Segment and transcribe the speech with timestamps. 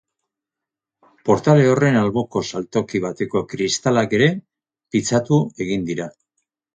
[1.27, 4.31] Portale horren alboko saltoki bateko kristalak ere
[4.97, 6.09] pitzatu egin dira.